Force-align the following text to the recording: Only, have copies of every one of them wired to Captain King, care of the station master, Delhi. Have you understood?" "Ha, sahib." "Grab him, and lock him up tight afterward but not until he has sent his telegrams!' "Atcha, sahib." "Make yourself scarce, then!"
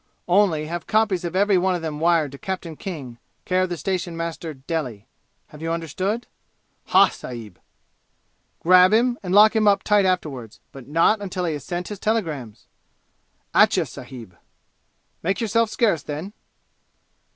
Only, 0.27 0.65
have 0.65 0.87
copies 0.87 1.23
of 1.23 1.35
every 1.35 1.59
one 1.59 1.75
of 1.75 1.83
them 1.83 1.99
wired 1.99 2.31
to 2.31 2.39
Captain 2.39 2.75
King, 2.75 3.19
care 3.45 3.61
of 3.61 3.69
the 3.69 3.77
station 3.77 4.17
master, 4.17 4.51
Delhi. 4.55 5.07
Have 5.49 5.61
you 5.61 5.71
understood?" 5.71 6.25
"Ha, 6.85 7.09
sahib." 7.09 7.59
"Grab 8.61 8.93
him, 8.93 9.19
and 9.21 9.31
lock 9.31 9.55
him 9.55 9.67
up 9.67 9.83
tight 9.83 10.05
afterward 10.05 10.57
but 10.71 10.87
not 10.87 11.21
until 11.21 11.45
he 11.45 11.53
has 11.53 11.63
sent 11.63 11.89
his 11.89 11.99
telegrams!' 11.99 12.65
"Atcha, 13.53 13.85
sahib." 13.87 14.35
"Make 15.21 15.39
yourself 15.39 15.69
scarce, 15.69 16.01
then!" 16.01 16.33